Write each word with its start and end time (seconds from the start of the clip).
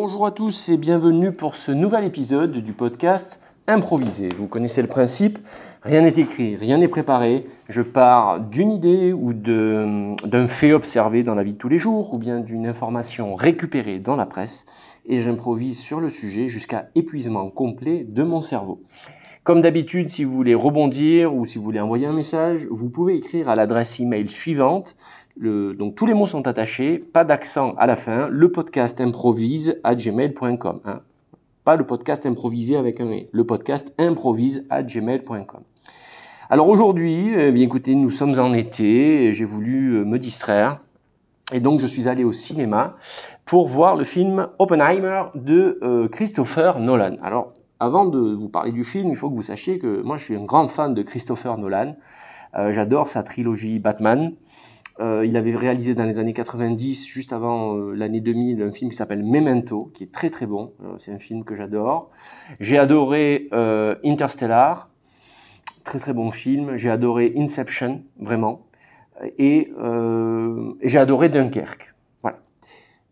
Bonjour 0.00 0.26
à 0.26 0.30
tous 0.30 0.68
et 0.68 0.76
bienvenue 0.76 1.32
pour 1.32 1.56
ce 1.56 1.72
nouvel 1.72 2.04
épisode 2.04 2.52
du 2.52 2.72
podcast 2.72 3.40
Improvisé. 3.66 4.28
Vous 4.28 4.46
connaissez 4.46 4.80
le 4.80 4.86
principe, 4.86 5.40
rien 5.82 6.02
n'est 6.02 6.20
écrit, 6.20 6.54
rien 6.54 6.78
n'est 6.78 6.86
préparé. 6.86 7.46
Je 7.68 7.82
pars 7.82 8.38
d'une 8.38 8.70
idée 8.70 9.12
ou 9.12 9.32
d'un 9.32 10.46
fait 10.46 10.72
observé 10.72 11.24
dans 11.24 11.34
la 11.34 11.42
vie 11.42 11.54
de 11.54 11.58
tous 11.58 11.68
les 11.68 11.80
jours 11.80 12.14
ou 12.14 12.18
bien 12.18 12.38
d'une 12.38 12.68
information 12.68 13.34
récupérée 13.34 13.98
dans 13.98 14.14
la 14.14 14.24
presse 14.24 14.66
et 15.04 15.18
j'improvise 15.18 15.80
sur 15.80 15.98
le 15.98 16.10
sujet 16.10 16.46
jusqu'à 16.46 16.90
épuisement 16.94 17.50
complet 17.50 18.06
de 18.08 18.22
mon 18.22 18.40
cerveau. 18.40 18.84
Comme 19.42 19.62
d'habitude, 19.62 20.10
si 20.10 20.22
vous 20.22 20.32
voulez 20.34 20.54
rebondir 20.54 21.34
ou 21.34 21.44
si 21.44 21.58
vous 21.58 21.64
voulez 21.64 21.80
envoyer 21.80 22.06
un 22.06 22.12
message, 22.12 22.68
vous 22.70 22.88
pouvez 22.88 23.16
écrire 23.16 23.48
à 23.48 23.56
l'adresse 23.56 23.98
email 23.98 24.28
suivante 24.28 24.94
donc 25.40 25.94
tous 25.94 26.06
les 26.06 26.14
mots 26.14 26.26
sont 26.26 26.46
attachés, 26.46 26.98
pas 26.98 27.24
d'accent 27.24 27.74
à 27.78 27.86
la 27.86 27.96
fin. 27.96 28.28
Le 28.28 28.50
podcast 28.50 29.00
improvise 29.00 29.78
à 29.84 29.94
gmail.com. 29.94 30.80
Hein. 30.84 31.00
Pas 31.64 31.76
le 31.76 31.84
podcast 31.84 32.24
improvisé 32.26 32.76
avec 32.76 33.00
un 33.00 33.12
e. 33.12 33.26
Le 33.30 33.44
podcast 33.44 33.92
improvise 33.98 34.64
à 34.70 34.82
gmail.com. 34.82 35.60
Alors 36.50 36.68
aujourd'hui, 36.70 37.34
eh 37.36 37.52
bien 37.52 37.64
écoutez, 37.64 37.94
nous 37.94 38.10
sommes 38.10 38.38
en 38.38 38.54
été. 38.54 39.34
J'ai 39.34 39.44
voulu 39.44 39.96
euh, 39.96 40.04
me 40.04 40.18
distraire. 40.18 40.80
Et 41.52 41.60
donc 41.60 41.80
je 41.80 41.86
suis 41.86 42.08
allé 42.08 42.24
au 42.24 42.32
cinéma 42.32 42.96
pour 43.44 43.68
voir 43.68 43.96
le 43.96 44.04
film 44.04 44.48
Oppenheimer 44.58 45.24
de 45.34 45.78
euh, 45.82 46.08
Christopher 46.08 46.78
Nolan. 46.78 47.16
Alors 47.22 47.52
avant 47.80 48.06
de 48.06 48.18
vous 48.18 48.48
parler 48.48 48.72
du 48.72 48.82
film, 48.82 49.10
il 49.10 49.16
faut 49.16 49.28
que 49.28 49.34
vous 49.34 49.42
sachiez 49.42 49.78
que 49.78 50.00
moi 50.00 50.16
je 50.16 50.24
suis 50.24 50.36
un 50.36 50.44
grand 50.44 50.68
fan 50.68 50.94
de 50.94 51.02
Christopher 51.02 51.58
Nolan. 51.58 51.96
Euh, 52.56 52.72
j'adore 52.72 53.08
sa 53.08 53.22
trilogie 53.22 53.78
Batman. 53.78 54.32
Euh, 55.00 55.24
il 55.24 55.36
avait 55.36 55.54
réalisé 55.54 55.94
dans 55.94 56.04
les 56.04 56.18
années 56.18 56.32
90, 56.32 57.06
juste 57.06 57.32
avant 57.32 57.76
euh, 57.76 57.94
l'année 57.94 58.20
2000, 58.20 58.62
un 58.62 58.72
film 58.72 58.90
qui 58.90 58.96
s'appelle 58.96 59.22
Memento, 59.22 59.90
qui 59.94 60.04
est 60.04 60.12
très 60.12 60.28
très 60.28 60.46
bon. 60.46 60.72
Euh, 60.82 60.94
c'est 60.98 61.12
un 61.12 61.20
film 61.20 61.44
que 61.44 61.54
j'adore. 61.54 62.10
J'ai 62.58 62.78
adoré 62.78 63.48
Interstellar, 64.04 64.90
très 65.84 65.98
très 66.00 66.12
bon 66.12 66.32
film. 66.32 66.76
J'ai 66.76 66.90
adoré 66.90 67.32
Inception, 67.36 68.02
vraiment. 68.18 68.66
Et, 69.38 69.72
j'ai 70.82 70.98
adoré 70.98 71.28
Dunkerque. 71.28 71.94
Voilà. 72.22 72.38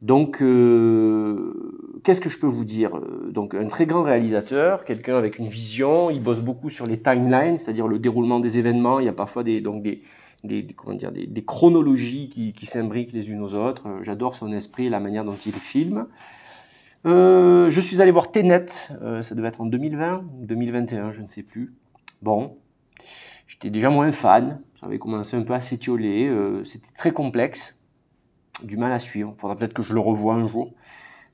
Donc, 0.02 0.38
qu'est-ce 0.38 2.20
que 2.20 2.30
je 2.30 2.38
peux 2.38 2.46
vous 2.46 2.64
dire 2.64 3.00
Donc, 3.30 3.54
un 3.54 3.68
très 3.68 3.86
grand 3.86 4.02
réalisateur, 4.02 4.84
quelqu'un 4.84 5.16
avec 5.16 5.38
une 5.38 5.48
vision. 5.48 6.10
Il 6.10 6.22
bosse 6.22 6.40
beaucoup 6.40 6.70
sur 6.70 6.86
les 6.86 6.98
timelines, 6.98 7.58
c'est-à-dire 7.58 7.86
le 7.86 7.98
déroulement 7.98 8.40
des 8.40 8.58
événements. 8.58 8.98
Il 8.98 9.06
y 9.06 9.08
a 9.08 9.12
parfois 9.12 9.44
des, 9.44 9.60
donc 9.60 9.82
des, 9.82 10.02
des, 10.46 10.66
comment 10.74 10.96
dire, 10.96 11.12
des, 11.12 11.44
chronologies 11.44 12.28
qui, 12.28 12.66
s'imbriquent 12.66 13.12
les 13.12 13.30
unes 13.30 13.42
aux 13.42 13.54
autres. 13.54 13.88
Euh, 13.88 14.02
j'adore 14.02 14.34
son 14.34 14.52
esprit 14.52 14.86
et 14.86 14.90
la 14.90 15.00
manière 15.00 15.24
dont 15.24 15.36
il 15.46 15.54
filme. 15.54 16.06
Euh, 17.04 17.70
je 17.70 17.80
suis 17.80 18.00
allé 18.02 18.10
voir 18.10 18.32
Tenet, 18.32 18.66
euh, 19.02 19.22
ça 19.22 19.34
devait 19.34 19.48
être 19.48 19.60
en 19.60 19.66
2020, 19.66 20.24
2021, 20.40 21.12
je 21.12 21.22
ne 21.22 21.28
sais 21.28 21.42
plus. 21.42 21.74
Bon, 22.22 22.56
j'étais 23.46 23.70
déjà 23.70 23.90
moins 23.90 24.10
fan, 24.10 24.60
ça 24.80 24.86
avait 24.86 24.98
commencé 24.98 25.36
un 25.36 25.42
peu 25.42 25.52
à 25.52 25.60
s'étioler, 25.60 26.32
c'était 26.64 26.90
très 26.96 27.12
complexe, 27.12 27.78
du 28.64 28.76
mal 28.76 28.90
à 28.92 28.98
suivre. 28.98 29.34
Il 29.36 29.40
faudra 29.40 29.56
peut-être 29.56 29.74
que 29.74 29.82
je 29.82 29.92
le 29.92 30.00
revoie 30.00 30.34
un 30.34 30.48
jour, 30.48 30.72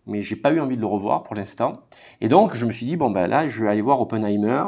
mais 0.07 0.23
j'ai 0.23 0.37
pas 0.37 0.53
eu 0.53 0.61
envie 0.61 0.77
de 0.77 0.81
le 0.81 0.87
revoir 0.87 1.23
pour 1.23 1.37
l'instant. 1.37 1.73
Et 2.21 2.29
donc, 2.29 2.55
je 2.55 2.67
me 2.67 2.73
suis 2.73 2.85
dit, 2.85 2.97
bon, 2.97 3.11
ben 3.11 3.27
là, 3.27 3.49
je 3.49 3.65
vais 3.65 3.71
aller 3.71 3.83
voir 3.83 4.01
Oppenheimer. 4.01 4.65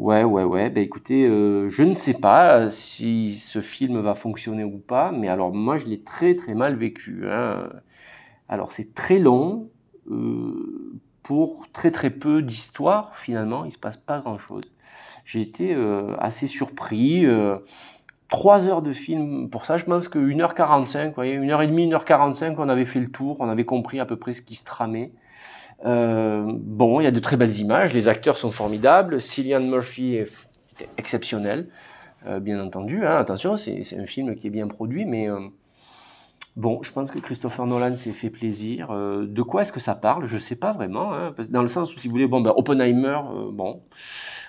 Ouais, 0.00 0.24
ouais, 0.24 0.44
ouais. 0.44 0.70
Ben 0.70 0.82
écoutez, 0.82 1.26
euh, 1.26 1.68
je 1.68 1.82
ne 1.82 1.94
sais 1.94 2.14
pas 2.14 2.60
euh, 2.60 2.68
si 2.70 3.36
ce 3.36 3.60
film 3.60 4.00
va 4.00 4.14
fonctionner 4.14 4.64
ou 4.64 4.78
pas, 4.78 5.12
mais 5.12 5.28
alors 5.28 5.52
moi 5.52 5.76
je 5.76 5.84
l'ai 5.88 6.00
très 6.02 6.34
très 6.34 6.54
mal 6.54 6.74
vécu. 6.74 7.24
Hein. 7.28 7.68
Alors 8.48 8.72
c'est 8.72 8.94
très 8.94 9.18
long 9.18 9.68
euh, 10.10 10.98
pour 11.22 11.70
très 11.72 11.90
très 11.90 12.08
peu 12.08 12.40
d'histoire 12.40 13.14
finalement. 13.18 13.66
Il 13.66 13.72
se 13.72 13.78
passe 13.78 13.98
pas 13.98 14.20
grand 14.20 14.38
chose. 14.38 14.64
J'ai 15.26 15.42
été 15.42 15.76
assez 16.18 16.46
surpris. 16.46 17.26
Trois 18.28 18.68
heures 18.68 18.82
de 18.82 18.92
film, 18.94 19.50
pour 19.50 19.66
ça 19.66 19.76
je 19.76 19.84
pense 19.84 20.08
que 20.08 20.18
1h45, 20.18 21.08
vous 21.08 21.14
voyez, 21.14 21.36
1h30, 21.38 21.90
1h45, 21.90 22.54
on 22.58 22.68
avait 22.70 22.86
fait 22.86 23.00
le 23.00 23.10
tour, 23.10 23.36
on 23.40 23.48
avait 23.50 23.66
compris 23.66 24.00
à 24.00 24.06
peu 24.06 24.16
près 24.16 24.32
ce 24.32 24.40
qui 24.40 24.54
se 24.54 24.64
tramait. 24.64 25.12
Euh, 25.84 26.44
bon, 26.46 27.00
il 27.00 27.04
y 27.04 27.06
a 27.06 27.10
de 27.10 27.20
très 27.20 27.36
belles 27.36 27.56
images, 27.58 27.92
les 27.92 28.08
acteurs 28.08 28.36
sont 28.36 28.50
formidables, 28.50 29.20
Cillian 29.20 29.60
Murphy 29.60 30.16
est 30.16 30.30
exceptionnel, 30.98 31.68
euh, 32.26 32.40
bien 32.40 32.62
entendu. 32.62 33.04
Hein, 33.06 33.16
attention, 33.16 33.56
c'est 33.56 33.98
un 33.98 34.06
film 34.06 34.34
qui 34.34 34.48
est 34.48 34.50
bien 34.50 34.68
produit, 34.68 35.06
mais 35.06 35.28
euh, 35.28 35.40
bon, 36.56 36.82
je 36.82 36.92
pense 36.92 37.10
que 37.10 37.18
Christopher 37.18 37.66
Nolan 37.66 37.94
s'est 37.96 38.12
fait 38.12 38.30
plaisir. 38.30 38.88
de 38.90 39.42
quoi 39.42 39.62
est-ce 39.62 39.72
que 39.72 39.80
ça 39.80 39.94
parle? 39.94 40.26
Je 40.26 40.34
ne 40.34 40.40
sais 40.40 40.56
pas 40.56 40.72
vraiment, 40.72 41.14
hein, 41.14 41.34
dans 41.48 41.62
le 41.62 41.68
sens 41.68 41.94
où, 41.94 41.98
si 41.98 42.08
vous 42.08 42.12
voulez, 42.12 42.26
bon, 42.26 42.40
ben, 42.40 42.52
Oppenheimer, 42.54 43.20
bon, 43.52 43.82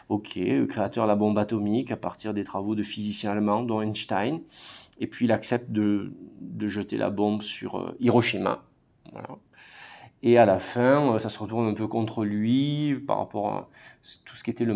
ok, 0.09 0.37
créateur 0.67 1.05
de 1.05 1.09
la 1.09 1.15
bombe 1.15 1.37
atomique 1.37 1.91
à 1.91 1.97
partir 1.97 2.33
des 2.33 2.43
travaux 2.43 2.75
de 2.75 2.83
physiciens 2.83 3.31
allemands, 3.31 3.63
dont 3.63 3.81
Einstein, 3.81 4.41
et 4.99 5.07
puis 5.07 5.25
il 5.25 5.31
accepte 5.31 5.71
de, 5.71 6.11
de 6.41 6.67
jeter 6.67 6.97
la 6.97 7.09
bombe 7.09 7.41
sur 7.41 7.93
Hiroshima. 8.01 8.63
Voilà. 9.13 9.29
Et 10.23 10.37
à 10.37 10.45
la 10.45 10.59
fin, 10.59 11.13
euh, 11.13 11.19
ça 11.19 11.29
se 11.29 11.39
retourne 11.39 11.67
un 11.67 11.73
peu 11.73 11.87
contre 11.87 12.23
lui 12.23 12.95
par 13.07 13.17
rapport 13.17 13.49
à 13.49 13.69
tout 14.25 14.35
ce 14.35 14.43
qui 14.43 14.49
était 14.49 14.65
le 14.65 14.75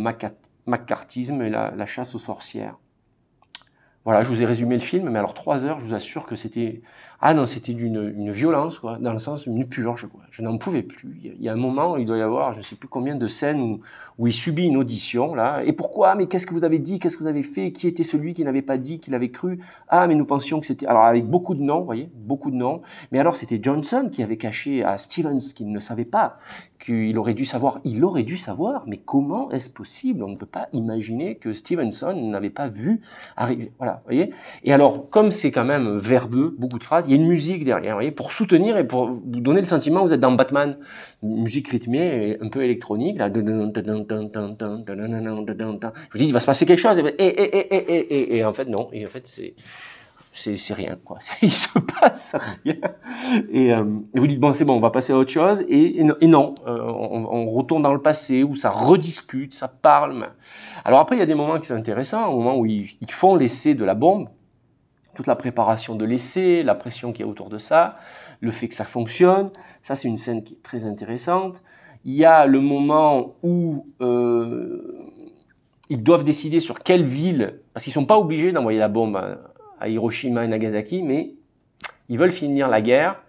macartisme 0.65 1.41
et 1.41 1.49
la 1.49 1.85
chasse 1.85 2.15
aux 2.15 2.19
sorcières. 2.19 2.77
Voilà, 4.05 4.21
je 4.21 4.27
vous 4.27 4.43
ai 4.43 4.45
résumé 4.45 4.75
le 4.75 4.81
film, 4.81 5.09
mais 5.09 5.17
alors 5.17 5.33
trois 5.33 5.65
heures, 5.65 5.79
je 5.79 5.85
vous 5.85 5.95
assure 5.95 6.27
que 6.27 6.35
c'était 6.35 6.83
ah 7.27 7.33
non, 7.33 7.47
c'était 7.47 7.73
d'une 7.73 8.13
une 8.15 8.31
violence 8.31 8.77
quoi, 8.77 8.99
dans 8.99 9.11
le 9.11 9.17
sens 9.17 9.47
d'une 9.47 9.67
purge 9.67 10.07
quoi. 10.07 10.21
Je 10.29 10.43
n'en 10.43 10.59
pouvais 10.59 10.83
plus. 10.83 11.19
Il 11.23 11.41
y 11.41 11.49
a 11.49 11.53
un 11.53 11.55
moment, 11.55 11.97
il 11.97 12.05
doit 12.05 12.19
y 12.19 12.21
avoir, 12.21 12.53
je 12.53 12.59
ne 12.59 12.63
sais 12.63 12.75
plus 12.75 12.87
combien 12.87 13.15
de 13.15 13.27
scènes 13.27 13.59
où, 14.19 14.27
il 14.27 14.31
subit 14.31 14.67
une 14.67 14.77
audition 14.77 15.33
là. 15.33 15.63
Et 15.65 15.73
pourquoi? 15.73 16.13
Mais 16.13 16.27
qu'est-ce 16.27 16.45
que 16.45 16.53
vous 16.53 16.63
avez 16.63 16.77
dit? 16.77 16.99
Qu'est-ce 16.99 17.17
que 17.17 17.23
vous 17.23 17.27
avez 17.27 17.41
fait? 17.41 17.71
Qui 17.71 17.87
était 17.87 18.03
celui 18.03 18.35
qui 18.35 18.43
n'avait 18.43 18.61
pas 18.61 18.77
dit, 18.77 18.99
qui 18.99 19.09
l'avait 19.09 19.31
cru? 19.31 19.59
Ah, 19.89 20.05
mais 20.05 20.13
nous 20.13 20.25
pensions 20.25 20.59
que 20.59 20.67
c'était 20.67 20.85
alors 20.85 21.03
avec 21.03 21.25
beaucoup 21.25 21.55
de 21.55 21.61
noms, 21.61 21.79
vous 21.79 21.85
voyez, 21.85 22.09
beaucoup 22.13 22.51
de 22.51 22.55
noms. 22.55 22.83
Mais 23.11 23.17
alors 23.17 23.35
c'était 23.35 23.59
Johnson 23.59 24.07
qui 24.11 24.21
avait 24.21 24.37
caché 24.37 24.83
à 24.83 24.99
Stevens 24.99 25.51
qu'il 25.55 25.71
ne 25.71 25.79
savait 25.79 26.05
pas 26.05 26.37
qu'il 26.79 27.17
aurait 27.17 27.33
dû 27.33 27.45
savoir. 27.45 27.79
Il 27.83 28.03
aurait 28.03 28.23
dû 28.23 28.37
savoir, 28.37 28.83
mais 28.85 28.97
comment 28.97 29.49
est-ce 29.51 29.69
possible? 29.69 30.23
On 30.23 30.29
ne 30.29 30.35
peut 30.35 30.45
pas 30.45 30.67
imaginer 30.73 31.35
que 31.35 31.53
Stevenson 31.53 32.13
n'avait 32.13 32.49
pas 32.49 32.67
vu 32.67 33.01
arriver. 33.35 33.71
Voilà, 33.77 34.01
voyez? 34.05 34.31
Et 34.63 34.71
alors, 34.71 35.09
comme 35.09 35.31
c'est 35.31 35.51
quand 35.51 35.65
même 35.65 35.97
verbeux, 35.97 36.55
beaucoup 36.57 36.79
de 36.79 36.83
phrases, 36.83 37.09
y 37.15 37.21
une 37.21 37.27
musique 37.27 37.65
derrière, 37.65 37.95
voyez, 37.95 38.11
pour 38.11 38.31
soutenir 38.31 38.77
et 38.77 38.87
pour 38.87 39.07
vous 39.07 39.39
donner 39.41 39.61
le 39.61 39.67
sentiment 39.67 40.01
que 40.01 40.07
vous 40.07 40.13
êtes 40.13 40.19
dans 40.19 40.31
Batman. 40.31 40.77
Une 41.23 41.43
musique 41.43 41.67
rythmée, 41.69 42.29
et 42.29 42.43
un 42.43 42.49
peu 42.49 42.63
électronique. 42.63 43.17
Je 43.19 43.29
vous 46.11 46.17
dis, 46.17 46.25
il 46.25 46.33
va 46.33 46.39
se 46.39 46.45
passer 46.45 46.65
quelque 46.65 46.79
chose. 46.79 46.97
Et, 46.97 47.03
et, 47.03 47.25
et, 47.25 47.75
et, 47.75 47.97
et, 47.97 48.37
et 48.37 48.45
en 48.45 48.53
fait, 48.53 48.65
non. 48.65 48.89
Et 48.91 49.05
en 49.05 49.09
fait, 49.09 49.27
c'est 49.27 49.55
c'est 50.35 50.73
rien, 50.73 50.97
quoi. 51.03 51.19
Il 51.41 51.51
se 51.51 51.79
passe 51.79 52.35
rien. 52.63 52.75
Et, 53.49 53.73
euh, 53.73 53.85
et 54.13 54.19
vous 54.19 54.27
dites, 54.27 54.39
bon, 54.39 54.53
c'est 54.53 54.65
bon, 54.65 54.75
on 54.75 54.79
va 54.79 54.91
passer 54.91 55.13
à 55.13 55.17
autre 55.17 55.31
chose. 55.31 55.63
Et, 55.69 55.99
et 55.99 56.27
non, 56.27 56.55
euh, 56.67 56.77
on, 56.77 57.49
retourne 57.51 57.81
dans 57.81 57.93
le 57.93 58.01
passé 58.01 58.43
où 58.43 58.55
ça 58.55 58.69
rediscute, 58.69 59.53
ça 59.53 59.67
parle. 59.67 60.27
Alors 60.83 60.99
après, 60.99 61.15
il 61.15 61.19
y 61.19 61.21
a 61.21 61.25
des 61.25 61.35
moments 61.35 61.59
qui 61.59 61.67
sont 61.67 61.75
intéressants, 61.75 62.27
au 62.27 62.37
moment 62.37 62.57
où 62.57 62.65
ils 62.65 62.95
font 63.09 63.35
l'essai 63.35 63.75
de 63.75 63.85
la 63.85 63.93
bombe, 63.93 64.27
toute 65.15 65.27
la 65.27 65.35
préparation 65.35 65.95
de 65.95 66.05
l'essai, 66.05 66.61
la 66.63 66.75
pression 66.75 67.11
qui 67.11 67.21
est 67.23 67.25
autour 67.25 67.49
de 67.49 67.57
ça, 67.57 67.97
le 68.41 68.51
fait 68.51 68.67
que 68.67 68.75
ça 68.75 68.85
fonctionne. 68.85 69.49
Ça, 69.81 69.95
c'est 69.95 70.07
une 70.07 70.17
scène 70.17 70.43
qui 70.43 70.53
est 70.55 70.63
très 70.63 70.85
intéressante. 70.85 71.63
Il 72.03 72.13
y 72.13 72.25
a 72.25 72.45
le 72.45 72.61
moment 72.61 73.35
où 73.41 73.87
euh, 74.01 75.11
ils 75.89 76.03
doivent 76.03 76.23
décider 76.23 76.59
sur 76.59 76.79
quelle 76.79 77.05
ville, 77.05 77.59
parce 77.73 77.83
qu'ils 77.83 77.93
sont 77.93 78.05
pas 78.05 78.19
obligés 78.19 78.51
d'envoyer 78.51 78.79
la 78.79 78.89
bombe 78.89 79.19
à 79.79 79.89
Hiroshima 79.89 80.45
et 80.45 80.47
Nagasaki, 80.47 81.01
mais 81.01 81.33
ils 82.09 82.19
veulent 82.19 82.31
finir 82.31 82.67
la 82.69 82.81
guerre 82.81 83.21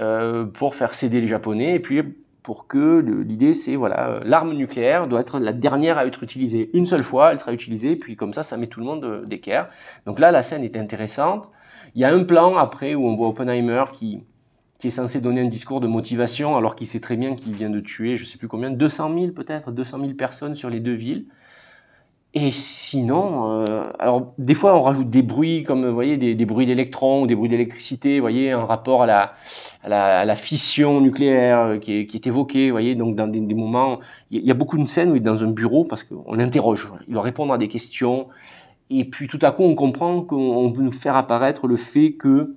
euh, 0.00 0.44
pour 0.44 0.74
faire 0.74 0.94
céder 0.94 1.20
les 1.20 1.28
Japonais, 1.28 1.74
et 1.74 1.80
puis 1.80 2.02
pour 2.44 2.66
que 2.68 3.00
l'idée 3.00 3.54
c'est 3.54 3.74
voilà 3.74 4.10
euh, 4.10 4.20
l'arme 4.22 4.52
nucléaire 4.52 5.08
doit 5.08 5.20
être 5.20 5.40
la 5.40 5.54
dernière 5.54 5.96
à 5.96 6.06
être 6.06 6.22
utilisée 6.22 6.70
une 6.74 6.84
seule 6.86 7.02
fois, 7.02 7.32
elle 7.32 7.40
sera 7.40 7.54
utilisée, 7.54 7.96
puis 7.96 8.16
comme 8.16 8.34
ça 8.34 8.44
ça 8.44 8.58
met 8.58 8.66
tout 8.68 8.80
le 8.80 8.86
monde 8.86 9.04
euh, 9.04 9.24
d'équerre. 9.24 9.68
Donc 10.06 10.20
là 10.20 10.30
la 10.30 10.42
scène 10.44 10.62
est 10.62 10.76
intéressante. 10.76 11.50
Il 11.94 12.02
y 12.02 12.04
a 12.04 12.12
un 12.12 12.22
plan 12.22 12.56
après 12.56 12.94
où 12.94 13.08
on 13.08 13.16
voit 13.16 13.28
Oppenheimer 13.28 13.84
qui 13.92 14.22
qui 14.78 14.88
est 14.88 14.90
censé 14.90 15.22
donner 15.22 15.40
un 15.40 15.48
discours 15.48 15.80
de 15.80 15.86
motivation 15.86 16.56
alors 16.56 16.76
qu'il 16.76 16.86
sait 16.86 17.00
très 17.00 17.16
bien 17.16 17.34
qu'il 17.34 17.54
vient 17.54 17.70
de 17.70 17.80
tuer 17.80 18.18
je 18.18 18.26
sais 18.26 18.36
plus 18.36 18.48
combien 18.48 18.70
200 18.70 19.14
000 19.18 19.32
peut-être 19.32 19.72
200 19.72 20.00
000 20.00 20.12
personnes 20.12 20.54
sur 20.54 20.68
les 20.68 20.80
deux 20.80 20.92
villes. 20.94 21.26
Et 22.36 22.50
sinon, 22.50 23.62
euh, 23.62 23.84
alors 24.00 24.34
des 24.38 24.54
fois 24.54 24.76
on 24.76 24.80
rajoute 24.80 25.08
des 25.08 25.22
bruits 25.22 25.62
comme 25.62 25.86
vous 25.86 25.94
voyez 25.94 26.16
des, 26.16 26.44
bruits 26.44 26.66
d'électrons 26.66 27.22
ou 27.22 27.26
des 27.28 27.36
bruits 27.36 27.48
d'électricité, 27.48 28.16
vous 28.16 28.22
voyez 28.22 28.50
un 28.50 28.64
rapport 28.64 29.04
à 29.04 29.06
la, 29.06 29.34
à 29.84 30.24
la, 30.24 30.34
fission 30.34 31.00
nucléaire 31.00 31.60
euh, 31.60 31.78
qui 31.78 32.00
est, 32.00 32.06
qui 32.06 32.16
est 32.16 32.26
évoqué, 32.26 32.70
vous 32.70 32.74
voyez 32.74 32.96
donc 32.96 33.14
dans 33.14 33.28
des, 33.28 33.40
moments, 33.40 34.00
il 34.32 34.44
y, 34.44 34.50
a 34.50 34.54
beaucoup 34.54 34.76
de 34.76 34.86
scènes 34.86 35.12
où 35.12 35.14
il 35.14 35.18
est 35.18 35.24
dans 35.24 35.44
un 35.44 35.52
bureau 35.52 35.84
parce 35.84 36.02
qu'on 36.02 36.34
l'interroge, 36.34 36.90
il 37.06 37.12
doit 37.12 37.22
répondre 37.22 37.52
à 37.52 37.58
des 37.58 37.68
questions. 37.68 38.26
Et 38.90 39.04
puis 39.04 39.28
tout 39.28 39.38
à 39.42 39.52
coup 39.52 39.62
on 39.62 39.76
comprend 39.76 40.22
qu'on 40.22 40.72
veut 40.72 40.82
nous 40.82 40.92
faire 40.92 41.14
apparaître 41.14 41.68
le 41.68 41.76
fait 41.76 42.14
que 42.14 42.56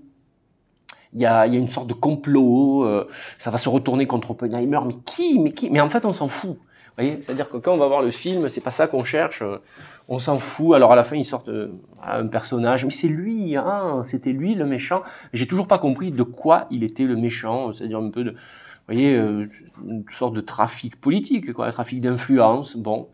il 1.14 1.22
y 1.22 1.28
a, 1.28 1.46
y 1.46 1.56
a, 1.56 1.60
une 1.60 1.70
sorte 1.70 1.88
de 1.88 1.94
complot, 1.94 2.84
euh, 2.84 3.08
ça 3.38 3.52
va 3.52 3.60
se 3.60 3.70
retourner 3.70 4.08
contre 4.08 4.32
Oppenheimer, 4.32 4.80
mais 4.88 4.94
qui, 5.06 5.40
mais 5.40 5.52
qui? 5.52 5.70
Mais 5.70 5.80
en 5.80 5.90
fait, 5.90 6.06
on 6.06 6.14
s'en 6.14 6.28
fout. 6.28 6.58
C'est-à-dire 6.98 7.50
que 7.50 7.58
quand 7.58 7.74
on 7.74 7.78
va 7.78 7.88
voir 7.88 8.02
le 8.02 8.12
film, 8.12 8.50
c'est 8.50 8.62
pas 8.62 8.72
ça 8.72 8.88
qu'on 8.88 9.04
cherche, 9.04 9.42
euh, 9.42 9.58
on 10.08 10.20
s'en 10.20 10.40
fout. 10.40 10.76
Alors 10.76 10.92
à 10.92 10.96
la 10.96 11.04
fin, 11.04 11.16
ils 11.16 11.26
sortent 11.26 11.50
euh, 11.50 11.72
un 12.04 12.28
personnage, 12.28 12.86
mais 12.86 12.92
c'est 12.92 13.08
lui, 13.08 13.56
hein, 13.56 14.02
c'était 14.04 14.34
lui 14.34 14.56
le 14.56 14.66
méchant. 14.66 15.00
J'ai 15.34 15.48
toujours 15.48 15.68
pas 15.68 15.78
compris 15.78 16.12
de 16.12 16.24
quoi 16.24 16.68
il 16.72 16.84
était 16.84 17.04
le 17.04 17.16
méchant, 17.16 17.72
c'est-à-dire 17.74 18.00
un 18.00 18.10
peu 18.10 18.24
de, 18.24 18.32
vous 18.32 18.38
voyez, 18.88 19.16
une 19.16 20.06
sorte 20.12 20.34
de 20.34 20.42
trafic 20.42 21.00
politique, 21.00 21.54
quoi, 21.54 21.68
un 21.68 21.72
trafic 21.72 22.02
d'influence, 22.02 22.76
bon. 22.76 23.10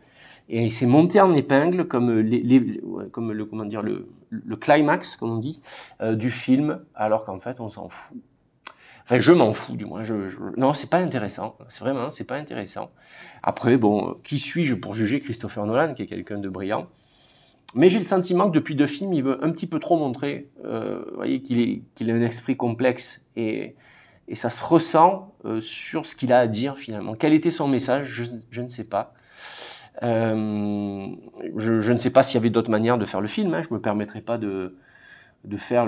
Et 0.49 0.69
c'est 0.69 0.85
monté 0.85 1.21
en 1.21 1.33
épingle 1.33 1.87
comme, 1.87 2.11
le, 2.11 3.45
comment 3.45 3.65
dire, 3.65 3.81
le, 3.81 4.07
climax, 4.57 5.15
comme 5.15 5.31
on 5.31 5.37
dit, 5.37 5.61
euh, 6.01 6.15
du 6.15 6.31
film, 6.31 6.79
alors 6.95 7.25
qu'en 7.25 7.39
fait, 7.39 7.59
on 7.59 7.69
s'en 7.69 7.89
fout. 7.89 8.17
Enfin, 9.05 9.19
je 9.19 9.33
m'en 9.33 9.53
fous, 9.53 9.75
du 9.75 9.85
moins. 9.85 10.03
Je, 10.03 10.27
je... 10.27 10.37
Non, 10.57 10.73
c'est 10.73 10.89
pas 10.89 10.99
intéressant. 10.99 11.57
C'est 11.69 11.81
vraiment, 11.81 12.09
c'est 12.09 12.23
pas 12.23 12.35
intéressant. 12.35 12.91
Après, 13.41 13.77
bon, 13.77 14.15
qui 14.23 14.39
suis-je 14.39 14.75
pour 14.75 14.95
juger 14.95 15.19
Christopher 15.19 15.65
Nolan, 15.65 15.93
qui 15.93 16.03
est 16.03 16.05
quelqu'un 16.05 16.37
de 16.37 16.47
brillant? 16.47 16.87
Mais 17.75 17.89
j'ai 17.89 17.99
le 17.99 18.05
sentiment 18.05 18.49
que 18.49 18.55
depuis 18.55 18.75
deux 18.75 18.87
films, 18.87 19.13
il 19.13 19.23
veut 19.23 19.43
un 19.43 19.51
petit 19.51 19.67
peu 19.67 19.79
trop 19.79 19.97
montrer, 19.97 20.49
euh, 20.63 21.03
voyez, 21.15 21.41
qu'il 21.41 21.81
qu'il 21.95 22.11
a 22.11 22.13
un 22.13 22.21
esprit 22.21 22.55
complexe 22.55 23.25
et, 23.35 23.75
et 24.27 24.35
ça 24.35 24.49
se 24.49 24.63
ressent 24.63 25.33
euh, 25.45 25.59
sur 25.59 26.05
ce 26.05 26.15
qu'il 26.15 26.31
a 26.31 26.39
à 26.39 26.47
dire 26.47 26.77
finalement. 26.77 27.15
Quel 27.15 27.33
était 27.33 27.51
son 27.51 27.67
message? 27.67 28.07
Je, 28.07 28.25
je 28.51 28.61
ne 28.61 28.67
sais 28.67 28.83
pas. 28.83 29.13
Euh, 30.03 31.07
je, 31.57 31.81
je, 31.81 31.93
ne 31.93 31.97
sais 31.97 32.11
pas 32.11 32.23
s'il 32.23 32.35
y 32.35 32.37
avait 32.37 32.49
d'autres 32.49 32.71
manières 32.71 32.97
de 32.97 33.05
faire 33.05 33.21
le 33.21 33.27
film. 33.27 33.53
Hein, 33.53 33.63
je 33.67 33.73
me 33.73 33.79
permettrai 33.79 34.21
pas 34.21 34.37
de, 34.37 34.75
de 35.43 35.57
faire 35.57 35.87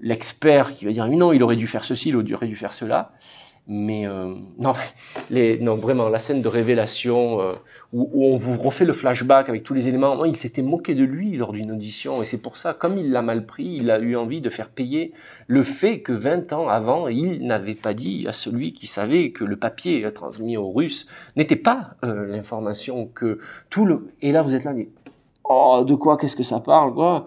l'expert 0.00 0.74
qui 0.74 0.84
va 0.84 0.92
dire 0.92 1.06
non, 1.08 1.32
il 1.32 1.42
aurait 1.42 1.56
dû 1.56 1.66
faire 1.66 1.84
ceci, 1.84 2.10
il 2.10 2.34
aurait 2.34 2.46
dû 2.46 2.56
faire 2.56 2.74
cela. 2.74 3.12
Mais 3.66 4.06
euh, 4.06 4.34
non, 4.58 4.74
les, 5.30 5.58
non, 5.58 5.76
vraiment, 5.76 6.08
la 6.08 6.18
scène 6.18 6.42
de 6.42 6.48
révélation 6.48 7.40
euh, 7.40 7.54
où, 7.94 8.10
où, 8.12 8.26
on 8.26 8.36
vous 8.36 8.60
refait 8.60 8.84
le 8.84 8.92
flashback 8.92 9.48
avec 9.48 9.62
tous 9.62 9.72
les 9.72 9.88
éléments, 9.88 10.22
il 10.26 10.36
s'était 10.36 10.60
moqué 10.60 10.94
de 10.94 11.04
lui 11.04 11.34
lors 11.36 11.52
d'une 11.52 11.72
audition, 11.72 12.20
et 12.20 12.26
c'est 12.26 12.42
pour 12.42 12.58
ça, 12.58 12.74
comme 12.74 12.98
il 12.98 13.10
l'a 13.10 13.22
mal 13.22 13.46
pris, 13.46 13.64
il 13.64 13.90
a 13.90 13.98
eu 13.98 14.16
envie 14.16 14.42
de 14.42 14.50
faire 14.50 14.68
payer 14.68 15.12
le 15.46 15.62
fait 15.62 16.02
que 16.02 16.12
20 16.12 16.52
ans 16.52 16.68
avant, 16.68 17.08
il 17.08 17.46
n'avait 17.46 17.74
pas 17.74 17.94
dit 17.94 18.26
à 18.28 18.32
celui 18.32 18.74
qui 18.74 18.86
savait 18.86 19.30
que 19.30 19.44
le 19.44 19.56
papier 19.56 20.06
transmis 20.14 20.58
aux 20.58 20.70
Russes 20.70 21.06
n'était 21.36 21.56
pas 21.56 21.96
euh, 22.04 22.26
l'information 22.26 23.06
que 23.06 23.38
tout 23.70 23.86
le... 23.86 24.08
Et 24.20 24.32
là, 24.32 24.42
vous 24.42 24.54
êtes 24.54 24.64
là, 24.64 24.74
dit, 24.74 24.88
oh, 25.44 25.84
de 25.86 25.94
quoi, 25.94 26.18
qu'est-ce 26.18 26.36
que 26.36 26.42
ça 26.42 26.60
parle, 26.60 26.92
quoi? 26.92 27.26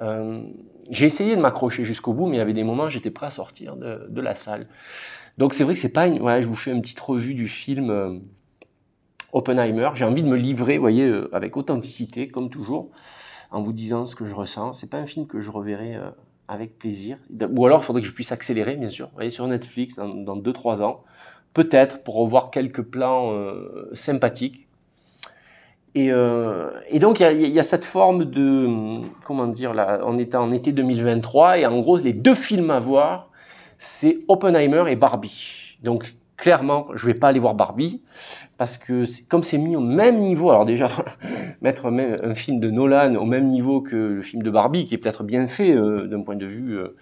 Euh, 0.00 0.42
J'ai 0.90 1.06
essayé 1.06 1.36
de 1.36 1.40
m'accrocher 1.40 1.84
jusqu'au 1.84 2.12
bout, 2.12 2.26
mais 2.26 2.36
il 2.36 2.38
y 2.38 2.42
avait 2.42 2.54
des 2.54 2.64
moments, 2.64 2.88
j'étais 2.88 3.10
prêt 3.10 3.26
à 3.26 3.30
sortir 3.30 3.76
de, 3.76 4.20
la 4.20 4.34
salle. 4.34 4.66
Donc 5.38 5.54
c'est 5.54 5.64
vrai 5.64 5.74
que 5.74 5.80
c'est 5.80 5.92
pas 5.92 6.06
une. 6.06 6.20
Ouais, 6.20 6.42
je 6.42 6.46
vous 6.46 6.56
fais 6.56 6.72
une 6.72 6.82
petite 6.82 7.00
revue 7.00 7.34
du 7.34 7.48
film 7.48 7.90
euh, 7.90 8.18
Oppenheimer. 9.32 9.90
J'ai 9.94 10.04
envie 10.04 10.22
de 10.22 10.28
me 10.28 10.36
livrer, 10.36 10.76
vous 10.76 10.82
voyez, 10.82 11.10
euh, 11.10 11.34
avec 11.34 11.56
authenticité, 11.56 12.28
comme 12.28 12.50
toujours, 12.50 12.90
en 13.50 13.62
vous 13.62 13.72
disant 13.72 14.06
ce 14.06 14.16
que 14.16 14.24
je 14.24 14.34
ressens. 14.34 14.74
C'est 14.74 14.90
pas 14.90 14.98
un 14.98 15.06
film 15.06 15.26
que 15.26 15.40
je 15.40 15.50
reverrai 15.50 15.96
euh, 15.96 16.10
avec 16.48 16.78
plaisir. 16.78 17.18
Ou 17.56 17.66
alors, 17.66 17.82
il 17.82 17.84
faudrait 17.84 18.02
que 18.02 18.08
je 18.08 18.14
puisse 18.14 18.32
accélérer, 18.32 18.76
bien 18.76 18.90
sûr. 18.90 19.06
Vous 19.08 19.14
voyez, 19.14 19.30
sur 19.30 19.46
Netflix, 19.46 19.96
dans 19.96 20.36
2-3 20.36 20.82
ans, 20.82 21.04
peut-être 21.54 22.02
pour 22.02 22.16
revoir 22.16 22.50
quelques 22.50 22.82
plans 22.82 23.32
sympathiques. 23.92 24.67
Et, 25.94 26.12
euh, 26.12 26.70
et, 26.88 26.98
donc, 26.98 27.20
il 27.20 27.46
y, 27.46 27.50
y, 27.50 27.58
a, 27.58 27.62
cette 27.62 27.84
forme 27.84 28.24
de. 28.26 29.00
Comment 29.24 29.46
dire, 29.46 29.74
là, 29.74 30.00
on 30.04 30.18
est 30.18 30.34
en 30.34 30.52
été 30.52 30.72
2023, 30.72 31.58
et 31.58 31.66
en 31.66 31.78
gros, 31.80 31.96
les 31.96 32.12
deux 32.12 32.34
films 32.34 32.70
à 32.70 32.78
voir 32.78 33.28
c'est 33.78 34.18
Oppenheimer 34.28 34.84
et 34.90 34.96
Barbie. 34.96 35.76
Donc 35.82 36.14
clairement, 36.36 36.88
je 36.94 37.06
vais 37.06 37.14
pas 37.14 37.28
aller 37.28 37.40
voir 37.40 37.54
Barbie 37.54 38.02
parce 38.56 38.76
que 38.76 39.04
comme 39.28 39.42
c'est 39.42 39.58
mis 39.58 39.76
au 39.76 39.80
même 39.80 40.18
niveau, 40.18 40.50
alors 40.50 40.64
déjà 40.64 40.90
mettre 41.62 41.86
un 41.86 42.34
film 42.34 42.60
de 42.60 42.70
Nolan 42.70 43.14
au 43.14 43.24
même 43.24 43.48
niveau 43.48 43.80
que 43.80 43.96
le 43.96 44.22
film 44.22 44.42
de 44.42 44.50
Barbie, 44.50 44.84
qui 44.84 44.94
est 44.94 44.98
peut-être 44.98 45.24
bien 45.24 45.46
fait 45.46 45.72
euh, 45.72 46.06
d'un 46.06 46.22
point 46.22 46.36
de 46.36 46.46
vue 46.46 46.76
euh, 46.76 46.96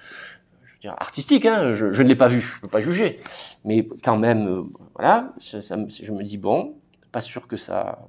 je 0.64 0.72
veux 0.74 0.80
dire, 0.82 0.94
artistique, 0.98 1.46
hein, 1.46 1.74
je, 1.74 1.90
je, 1.90 2.02
ne 2.02 2.08
l'ai 2.08 2.14
pas 2.14 2.28
vu, 2.28 2.40
je 2.40 2.60
peux 2.60 2.68
pas 2.68 2.82
juger, 2.82 3.20
mais 3.64 3.88
quand 4.04 4.18
même, 4.18 4.46
euh, 4.46 4.62
voilà, 4.94 5.32
ça, 5.38 5.62
ça, 5.62 5.76
je 5.88 6.12
me 6.12 6.22
dis 6.22 6.36
bon, 6.36 6.74
pas 7.12 7.22
sûr 7.22 7.48
que 7.48 7.56
ça, 7.56 8.06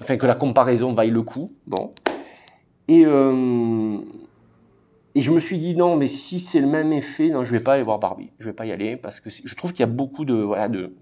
enfin 0.00 0.16
que 0.16 0.26
la 0.26 0.34
comparaison 0.34 0.92
vaille 0.92 1.10
le 1.10 1.22
coup, 1.22 1.50
bon, 1.66 1.92
et 2.88 3.04
euh, 3.06 3.98
et 5.14 5.20
je 5.20 5.30
me 5.32 5.40
suis 5.40 5.58
dit 5.58 5.74
non, 5.74 5.96
mais 5.96 6.06
si 6.06 6.40
c'est 6.40 6.60
le 6.60 6.66
même 6.66 6.92
effet, 6.92 7.30
non, 7.30 7.44
je 7.44 7.52
vais 7.52 7.60
pas 7.60 7.74
aller 7.74 7.82
voir 7.82 7.98
Barbie. 7.98 8.30
Je 8.38 8.44
vais 8.44 8.52
pas 8.52 8.66
y 8.66 8.72
aller 8.72 8.96
parce 8.96 9.20
que 9.20 9.30
je 9.30 9.54
trouve 9.54 9.72
qu'il 9.72 9.80
y 9.80 9.84
a 9.84 9.86
beaucoup 9.86 10.24
de 10.24 10.34
voilà 10.34 10.68
de 10.68 10.94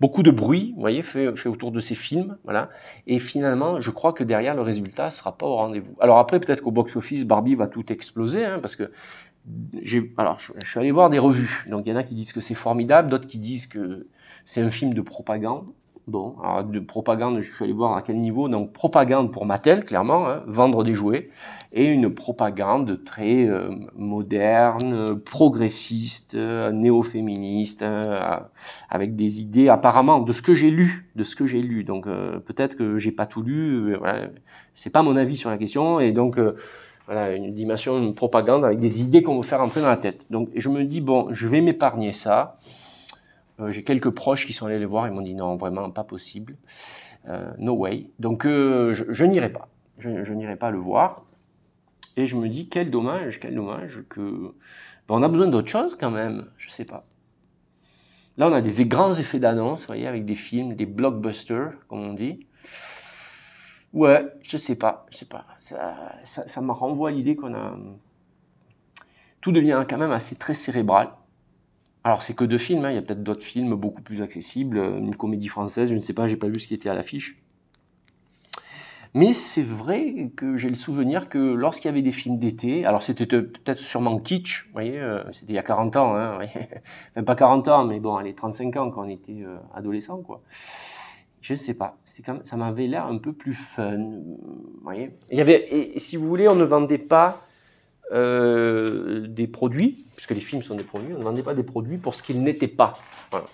beaucoup 0.00 0.22
de 0.22 0.30
bruit, 0.30 0.72
vous 0.74 0.80
voyez, 0.80 1.02
fait, 1.02 1.36
fait 1.36 1.48
autour 1.48 1.72
de 1.72 1.80
ces 1.80 1.94
films, 1.94 2.36
voilà. 2.44 2.70
Et 3.06 3.18
finalement, 3.18 3.80
je 3.80 3.90
crois 3.90 4.12
que 4.12 4.24
derrière 4.24 4.54
le 4.54 4.62
résultat 4.62 5.10
sera 5.10 5.36
pas 5.36 5.46
au 5.46 5.56
rendez-vous. 5.56 5.96
Alors 6.00 6.18
après, 6.18 6.40
peut-être 6.40 6.62
qu'au 6.62 6.70
box-office, 6.70 7.24
Barbie 7.24 7.54
va 7.54 7.66
tout 7.66 7.92
exploser, 7.92 8.44
hein, 8.44 8.58
parce 8.60 8.76
que 8.76 8.90
j'ai 9.80 10.12
alors 10.18 10.38
je 10.40 10.68
suis 10.68 10.78
allé 10.78 10.90
voir 10.90 11.10
des 11.10 11.18
revues. 11.18 11.64
Donc 11.68 11.82
il 11.86 11.90
y 11.90 11.92
en 11.92 11.96
a 11.96 12.02
qui 12.02 12.14
disent 12.14 12.32
que 12.32 12.40
c'est 12.40 12.54
formidable, 12.54 13.10
d'autres 13.10 13.26
qui 13.26 13.38
disent 13.38 13.66
que 13.66 14.06
c'est 14.44 14.60
un 14.60 14.70
film 14.70 14.94
de 14.94 15.00
propagande. 15.00 15.70
Bon, 16.08 16.36
alors 16.42 16.64
de 16.64 16.80
propagande, 16.80 17.40
je 17.40 17.54
suis 17.54 17.64
allé 17.64 17.74
voir 17.74 17.94
à 17.94 18.00
quel 18.00 18.16
niveau. 18.16 18.48
Donc 18.48 18.72
propagande 18.72 19.30
pour 19.30 19.44
Mattel, 19.44 19.84
clairement, 19.84 20.26
hein, 20.26 20.42
vendre 20.46 20.82
des 20.82 20.94
jouets, 20.94 21.28
et 21.74 21.84
une 21.84 22.14
propagande 22.14 23.04
très 23.04 23.46
euh, 23.50 23.68
moderne, 23.94 25.20
progressiste, 25.20 26.34
euh, 26.34 26.72
néo-féministe, 26.72 27.82
euh, 27.82 28.38
avec 28.88 29.16
des 29.16 29.42
idées 29.42 29.68
apparemment 29.68 30.20
de 30.20 30.32
ce 30.32 30.40
que 30.40 30.54
j'ai 30.54 30.70
lu, 30.70 31.10
de 31.14 31.24
ce 31.24 31.36
que 31.36 31.44
j'ai 31.44 31.60
lu. 31.60 31.84
Donc 31.84 32.06
euh, 32.06 32.38
peut-être 32.38 32.74
que 32.74 32.96
j'ai 32.96 33.12
pas 33.12 33.26
tout 33.26 33.42
lu. 33.42 33.94
Voilà. 33.94 34.28
C'est 34.74 34.88
pas 34.88 35.02
mon 35.02 35.14
avis 35.14 35.36
sur 35.36 35.50
la 35.50 35.58
question, 35.58 36.00
et 36.00 36.12
donc 36.12 36.38
voilà 37.04 37.34
une 37.34 37.52
dimension, 37.52 37.98
une 37.98 38.14
propagande 38.14 38.64
avec 38.64 38.78
des 38.78 39.02
idées 39.02 39.20
qu'on 39.20 39.36
veut 39.36 39.46
faire 39.46 39.60
entrer 39.60 39.82
dans 39.82 39.88
la 39.88 39.98
tête. 39.98 40.24
Donc 40.30 40.48
je 40.56 40.70
me 40.70 40.84
dis 40.84 41.02
bon, 41.02 41.28
je 41.32 41.46
vais 41.48 41.60
m'épargner 41.60 42.12
ça. 42.12 42.56
Euh, 43.60 43.72
j'ai 43.72 43.82
quelques 43.82 44.10
proches 44.10 44.46
qui 44.46 44.52
sont 44.52 44.66
allés 44.66 44.78
les 44.78 44.86
voir 44.86 45.06
et 45.06 45.10
m'ont 45.10 45.22
dit 45.22 45.34
non, 45.34 45.56
vraiment 45.56 45.90
pas 45.90 46.04
possible, 46.04 46.56
euh, 47.28 47.50
no 47.58 47.74
way. 47.74 48.10
Donc 48.18 48.44
euh, 48.44 48.94
je, 48.94 49.24
n'irai 49.24 49.52
pas, 49.52 49.68
je, 49.98 50.32
n'irai 50.32 50.56
pas 50.56 50.70
le 50.70 50.78
voir. 50.78 51.24
Et 52.16 52.26
je 52.26 52.36
me 52.36 52.48
dis 52.48 52.68
quel 52.68 52.90
dommage, 52.90 53.40
quel 53.40 53.54
dommage 53.54 54.02
que 54.08 54.20
ben, 55.08 55.14
on 55.14 55.22
a 55.22 55.28
besoin 55.28 55.48
d'autre 55.48 55.68
chose 55.68 55.96
quand 55.98 56.10
même, 56.10 56.50
je 56.56 56.70
sais 56.70 56.84
pas. 56.84 57.04
Là, 58.36 58.48
on 58.48 58.52
a 58.52 58.60
des 58.60 58.84
grands 58.86 59.14
effets 59.14 59.40
d'annonce, 59.40 59.80
vous 59.80 59.86
voyez, 59.88 60.06
avec 60.06 60.24
des 60.24 60.36
films, 60.36 60.74
des 60.74 60.86
blockbusters, 60.86 61.72
comme 61.88 62.00
on 62.00 62.12
dit. 62.12 62.46
Ouais, 63.92 64.26
je 64.42 64.56
sais 64.56 64.76
pas, 64.76 65.06
je 65.10 65.18
sais 65.18 65.24
pas. 65.24 65.44
Ça, 65.56 66.12
ça, 66.24 66.46
ça 66.46 66.60
me 66.60 66.70
renvoie 66.70 67.08
à 67.08 67.12
l'idée 67.12 67.34
qu'on 67.34 67.54
a. 67.54 67.76
Tout 69.40 69.50
devient 69.50 69.84
quand 69.88 69.98
même 69.98 70.12
assez 70.12 70.36
très 70.36 70.54
cérébral. 70.54 71.10
Alors 72.08 72.22
c'est 72.22 72.32
que 72.32 72.44
deux 72.44 72.56
films, 72.56 72.86
hein. 72.86 72.90
il 72.90 72.94
y 72.94 72.98
a 72.98 73.02
peut-être 73.02 73.22
d'autres 73.22 73.44
films 73.44 73.74
beaucoup 73.74 74.00
plus 74.00 74.22
accessibles, 74.22 74.78
une 74.78 75.14
comédie 75.14 75.48
française, 75.48 75.90
je 75.90 75.94
ne 75.94 76.00
sais 76.00 76.14
pas, 76.14 76.26
j'ai 76.26 76.38
pas 76.38 76.48
vu 76.48 76.58
ce 76.58 76.66
qui 76.66 76.72
était 76.72 76.88
à 76.88 76.94
l'affiche. 76.94 77.38
Mais 79.12 79.34
c'est 79.34 79.62
vrai 79.62 80.32
que 80.34 80.56
j'ai 80.56 80.70
le 80.70 80.74
souvenir 80.74 81.28
que 81.28 81.36
lorsqu'il 81.36 81.90
y 81.90 81.90
avait 81.90 82.00
des 82.00 82.12
films 82.12 82.38
d'été, 82.38 82.86
alors 82.86 83.02
c'était 83.02 83.26
peut-être 83.26 83.78
sûrement 83.78 84.18
kitsch, 84.20 84.64
vous 84.68 84.72
voyez, 84.72 84.98
euh, 84.98 85.22
c'était 85.32 85.52
il 85.52 85.56
y 85.56 85.58
a 85.58 85.62
40 85.62 85.96
ans, 85.96 86.16
hein, 86.16 86.38
même 87.16 87.26
pas 87.26 87.36
40 87.36 87.68
ans, 87.68 87.84
mais 87.84 88.00
bon, 88.00 88.16
allez, 88.16 88.34
35 88.34 88.74
ans 88.76 88.90
quand 88.90 89.04
on 89.04 89.10
était 89.10 89.42
euh, 89.42 89.58
adolescent, 89.74 90.22
quoi. 90.22 90.40
Je 91.42 91.52
ne 91.52 91.58
sais 91.58 91.74
pas, 91.74 91.98
comme, 92.24 92.40
ça 92.46 92.56
m'avait 92.56 92.86
l'air 92.86 93.04
un 93.04 93.18
peu 93.18 93.34
plus 93.34 93.52
fun, 93.52 93.98
vous 93.98 94.80
voyez. 94.82 95.10
Il 95.30 95.36
y 95.36 95.42
avait, 95.42 95.68
et 95.70 95.98
si 95.98 96.16
vous 96.16 96.26
voulez, 96.26 96.48
on 96.48 96.56
ne 96.56 96.64
vendait 96.64 96.96
pas 96.96 97.47
euh, 98.12 99.26
des 99.26 99.46
produits, 99.46 100.04
puisque 100.16 100.30
les 100.30 100.40
films 100.40 100.62
sont 100.62 100.74
des 100.74 100.84
produits, 100.84 101.14
on 101.14 101.18
ne 101.18 101.24
vendait 101.24 101.42
pas 101.42 101.54
des 101.54 101.62
produits 101.62 101.98
pour 101.98 102.14
ce 102.14 102.22
qu'ils 102.22 102.42
n'étaient 102.42 102.68
pas. 102.68 102.94
Voilà. 103.30 103.46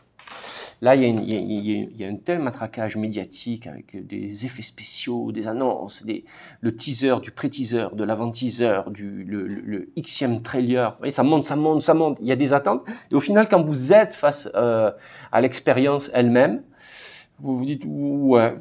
Là, 0.80 0.96
il 0.96 1.98
y, 1.98 2.04
a 2.04 2.08
un 2.08 2.16
tel 2.16 2.40
matraquage 2.40 2.96
médiatique 2.96 3.66
avec 3.66 4.06
des 4.06 4.44
effets 4.44 4.62
spéciaux, 4.62 5.32
des 5.32 5.46
annonces, 5.48 6.04
le 6.60 6.76
teaser, 6.76 7.16
du 7.22 7.30
pré-teaser, 7.30 7.88
de 7.94 8.04
l'avant-teaser, 8.04 8.82
du 8.90 9.24
le, 9.24 9.46
le, 9.46 9.62
le 9.62 9.88
xème 9.96 10.42
trailer. 10.42 10.96
Voyez, 10.98 11.10
ça 11.12 11.22
monte, 11.22 11.44
ça 11.44 11.56
monte, 11.56 11.82
ça 11.82 11.94
monte. 11.94 12.18
Il 12.20 12.26
y 12.26 12.32
a 12.32 12.36
des 12.36 12.52
attentes. 12.52 12.86
Et 13.10 13.14
au 13.14 13.20
final, 13.20 13.48
quand 13.48 13.62
vous 13.62 13.92
êtes 13.92 14.14
face 14.14 14.50
euh, 14.56 14.90
à 15.32 15.40
l'expérience 15.40 16.10
elle-même, 16.12 16.62
vous 17.38 17.58
vous 17.58 17.64
dites 17.64 17.84
ouais, 17.86 18.54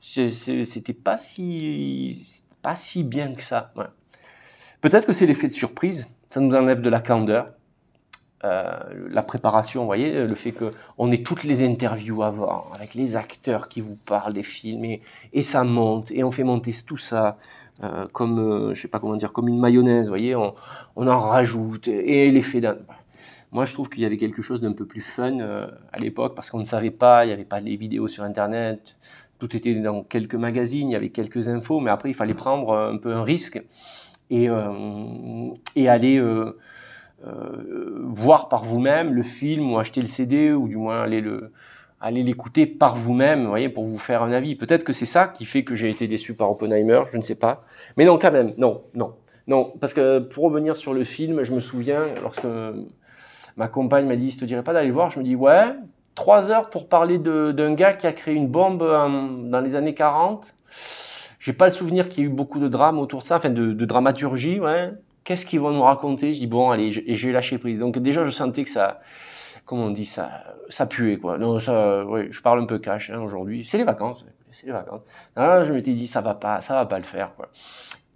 c'était 0.00 0.92
pas 0.92 1.16
si 1.16 2.26
pas 2.60 2.76
si 2.76 3.04
bien 3.04 3.34
que 3.34 3.42
ça. 3.42 3.72
Peut-être 4.80 5.06
que 5.06 5.12
c'est 5.12 5.26
l'effet 5.26 5.48
de 5.48 5.52
surprise, 5.52 6.06
ça 6.30 6.40
nous 6.40 6.54
enlève 6.54 6.80
de 6.80 6.90
la 6.90 7.00
candeur. 7.00 7.48
la 8.42 9.22
préparation, 9.22 9.80
vous 9.80 9.86
voyez, 9.86 10.26
le 10.26 10.34
fait 10.36 10.52
qu'on 10.52 11.10
ait 11.10 11.22
toutes 11.22 11.42
les 11.42 11.66
interviews 11.66 12.22
avant, 12.22 12.66
avec 12.74 12.94
les 12.94 13.16
acteurs 13.16 13.68
qui 13.68 13.80
vous 13.80 13.96
parlent 13.96 14.34
des 14.34 14.44
films, 14.44 14.84
et, 15.32 15.42
ça 15.42 15.64
monte, 15.64 16.12
et 16.12 16.22
on 16.22 16.30
fait 16.30 16.44
monter 16.44 16.72
tout 16.86 16.96
ça 16.96 17.36
comme, 18.12 18.72
je 18.74 18.80
sais 18.80 18.88
pas 18.88 19.00
comment 19.00 19.16
dire, 19.16 19.32
comme 19.32 19.48
une 19.48 19.58
mayonnaise, 19.58 20.06
vous 20.06 20.16
voyez, 20.16 20.36
on, 20.36 20.54
en 20.96 21.18
rajoute, 21.18 21.88
et 21.88 22.30
l'effet 22.30 22.60
d'un... 22.60 22.76
Moi, 23.50 23.64
je 23.64 23.72
trouve 23.72 23.88
qu'il 23.88 24.02
y 24.02 24.04
avait 24.04 24.18
quelque 24.18 24.42
chose 24.42 24.60
d'un 24.60 24.72
peu 24.72 24.84
plus 24.84 25.00
fun 25.00 25.40
à 25.92 25.98
l'époque, 25.98 26.36
parce 26.36 26.50
qu'on 26.50 26.60
ne 26.60 26.66
savait 26.66 26.92
pas, 26.92 27.24
il 27.24 27.28
n'y 27.28 27.34
avait 27.34 27.44
pas 27.44 27.58
les 27.58 27.76
vidéos 27.76 28.06
sur 28.06 28.22
Internet, 28.22 28.96
tout 29.38 29.56
était 29.56 29.74
dans 29.74 30.02
quelques 30.02 30.34
magazines, 30.34 30.90
il 30.90 30.92
y 30.92 30.96
avait 30.96 31.10
quelques 31.10 31.48
infos, 31.48 31.80
mais 31.80 31.90
après 31.90 32.10
il 32.10 32.14
fallait 32.14 32.34
prendre 32.34 32.76
un 32.76 32.96
peu 32.98 33.12
un 33.14 33.22
risque 33.22 33.62
et, 34.30 34.48
euh, 34.48 35.50
et 35.76 35.88
aller 35.88 36.18
euh, 36.18 36.58
euh, 37.26 37.98
voir 38.04 38.48
par 38.48 38.64
vous-même 38.64 39.12
le 39.12 39.22
film 39.22 39.72
ou 39.72 39.78
acheter 39.78 40.00
le 40.00 40.08
CD 40.08 40.52
ou 40.52 40.68
du 40.68 40.76
moins 40.76 41.00
aller 41.00 41.20
le 41.20 41.52
aller 42.00 42.22
l'écouter 42.22 42.64
par 42.64 42.94
vous-même, 42.94 43.42
vous 43.42 43.48
voyez, 43.48 43.68
pour 43.68 43.84
vous 43.84 43.98
faire 43.98 44.22
un 44.22 44.30
avis. 44.30 44.54
Peut-être 44.54 44.84
que 44.84 44.92
c'est 44.92 45.04
ça 45.04 45.26
qui 45.26 45.44
fait 45.44 45.64
que 45.64 45.74
j'ai 45.74 45.90
été 45.90 46.06
déçu 46.06 46.32
par 46.32 46.48
Oppenheimer, 46.48 47.02
je 47.10 47.16
ne 47.16 47.22
sais 47.22 47.34
pas. 47.34 47.60
Mais 47.96 48.04
non, 48.04 48.20
quand 48.20 48.30
même, 48.30 48.52
non, 48.56 48.82
non, 48.94 49.16
non, 49.48 49.72
parce 49.80 49.94
que 49.94 50.20
pour 50.20 50.44
revenir 50.44 50.76
sur 50.76 50.94
le 50.94 51.02
film, 51.02 51.42
je 51.42 51.52
me 51.52 51.58
souviens 51.58 52.04
lorsque 52.22 52.46
ma 53.56 53.66
compagne 53.66 54.06
m'a 54.06 54.14
dit, 54.14 54.30
"Je 54.30 54.38
te 54.38 54.44
dirais 54.44 54.62
pas 54.62 54.72
d'aller 54.72 54.92
voir", 54.92 55.10
je 55.10 55.18
me 55.18 55.24
dis 55.24 55.34
ouais, 55.34 55.74
trois 56.14 56.52
heures 56.52 56.70
pour 56.70 56.88
parler 56.88 57.18
d'un 57.18 57.74
gars 57.74 57.94
qui 57.94 58.06
a 58.06 58.12
créé 58.12 58.34
une 58.34 58.46
bombe 58.46 58.78
dans 59.50 59.60
les 59.60 59.74
années 59.74 59.94
40. 59.94 60.54
J'ai 61.48 61.54
pas 61.54 61.64
le 61.64 61.72
souvenir 61.72 62.10
qu'il 62.10 62.18
y 62.18 62.26
ait 62.26 62.28
eu 62.28 62.30
beaucoup 62.30 62.58
de 62.58 62.68
drames 62.68 62.98
autour 62.98 63.22
de 63.22 63.24
ça, 63.24 63.36
enfin 63.36 63.48
de, 63.48 63.72
dramaturgie, 63.86 64.60
ouais. 64.60 64.88
Qu'est-ce 65.24 65.46
qu'ils 65.46 65.60
vont 65.60 65.70
nous 65.70 65.80
raconter? 65.80 66.34
Je 66.34 66.40
dis 66.40 66.46
bon, 66.46 66.70
allez, 66.70 67.02
et 67.06 67.14
j'ai 67.14 67.32
lâché 67.32 67.56
prise. 67.56 67.78
Donc 67.78 67.96
déjà, 67.98 68.22
je 68.22 68.28
sentais 68.28 68.64
que 68.64 68.68
ça, 68.68 69.00
comment 69.64 69.84
on 69.84 69.90
dit 69.90 70.04
ça, 70.04 70.44
ça 70.68 70.84
puait 70.84 71.16
quoi. 71.16 71.38
Non, 71.38 71.58
ça, 71.58 72.04
ouais, 72.04 72.28
je 72.30 72.42
parle 72.42 72.60
un 72.60 72.66
peu 72.66 72.78
cash 72.78 73.08
hein, 73.08 73.22
aujourd'hui. 73.22 73.64
C'est 73.64 73.78
les 73.78 73.84
vacances, 73.84 74.26
c'est 74.52 74.66
les 74.66 74.72
vacances. 74.72 75.00
Alors, 75.36 75.64
je 75.64 75.72
m'étais 75.72 75.92
dit 75.92 76.06
ça 76.06 76.20
va 76.20 76.34
pas, 76.34 76.60
ça 76.60 76.74
va 76.74 76.84
pas 76.84 76.98
le 76.98 77.04
faire 77.04 77.34
quoi 77.34 77.48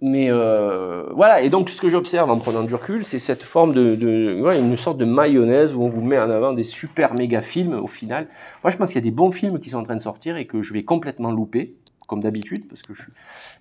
mais 0.05 0.29
euh, 0.29 1.05
voilà, 1.13 1.41
et 1.41 1.49
donc 1.49 1.69
ce 1.69 1.79
que 1.79 1.89
j'observe 1.89 2.29
en 2.29 2.37
prenant 2.37 2.63
du 2.63 2.75
recul, 2.75 3.05
c'est 3.05 3.19
cette 3.19 3.41
forme 3.41 3.73
de 3.73 4.41
ouais, 4.41 4.59
une 4.59 4.75
sorte 4.75 4.97
de 4.97 5.05
mayonnaise 5.05 5.73
où 5.73 5.81
on 5.81 5.87
vous 5.87 6.01
met 6.01 6.19
en 6.19 6.29
avant 6.29 6.51
des 6.51 6.63
super 6.63 7.13
méga 7.13 7.41
films 7.41 7.79
au 7.81 7.87
final. 7.87 8.27
Moi, 8.65 8.71
je 8.71 8.75
pense 8.75 8.89
qu'il 8.89 8.97
y 8.97 8.99
a 8.99 9.09
des 9.09 9.15
bons 9.15 9.31
films 9.31 9.59
qui 9.61 9.69
sont 9.69 9.77
en 9.77 9.83
train 9.83 9.95
de 9.95 10.01
sortir 10.01 10.35
et 10.35 10.45
que 10.45 10.61
je 10.61 10.73
vais 10.73 10.83
complètement 10.83 11.31
louper, 11.31 11.75
comme 12.07 12.21
d'habitude, 12.21 12.67
parce 12.67 12.81
que 12.81 12.93